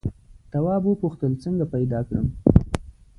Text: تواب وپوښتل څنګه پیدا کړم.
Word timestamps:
تواب 0.51 0.83
وپوښتل 0.87 1.33
څنګه 1.43 1.65
پیدا 1.73 1.99
کړم. 2.07 2.27